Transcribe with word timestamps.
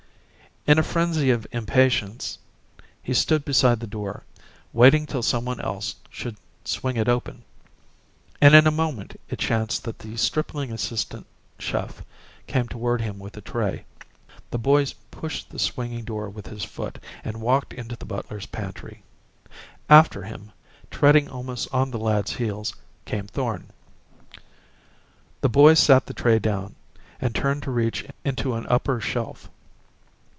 In 0.67 0.77
a 0.77 0.83
frenzy 0.83 1.31
of 1.31 1.47
impatience, 1.51 2.37
he 3.01 3.15
stood 3.15 3.43
beside 3.43 3.79
the 3.79 3.87
door, 3.87 4.23
waiting 4.73 5.07
till 5.07 5.23
someone 5.23 5.59
else 5.59 5.95
should 6.11 6.37
swing 6.65 6.97
it 6.97 7.09
open. 7.09 7.43
And 8.39 8.53
in 8.53 8.67
a 8.67 8.71
moment 8.71 9.19
it 9.27 9.39
chanced 9.39 9.83
that 9.85 9.97
the 9.97 10.15
stripling 10.17 10.71
assistant 10.71 11.25
chef 11.57 12.03
came 12.45 12.67
toward 12.67 13.01
him 13.01 13.17
with 13.17 13.35
a 13.37 13.41
tray. 13.41 13.85
The 14.51 14.59
boy 14.59 14.85
pushed 15.09 15.49
the 15.49 15.57
swinging 15.57 16.03
door 16.05 16.29
with 16.29 16.45
his 16.45 16.63
foot, 16.63 16.99
and 17.23 17.41
walked 17.41 17.73
into 17.73 17.95
the 17.95 18.05
butler's 18.05 18.45
pantry. 18.45 19.01
After 19.89 20.21
him, 20.21 20.51
treading 20.91 21.27
almost 21.27 21.73
on 21.73 21.89
the 21.89 21.97
lad's 21.97 22.33
heels, 22.35 22.75
came 23.05 23.25
Thorn. 23.25 23.65
The 25.41 25.49
boy 25.49 25.73
sat 25.73 26.05
the 26.05 26.13
tray 26.13 26.37
down, 26.37 26.75
and 27.19 27.33
turned 27.33 27.63
to 27.63 27.71
reach 27.71 28.05
into 28.23 28.53
an 28.53 28.67
upper 28.69 29.01
shelf. 29.01 29.49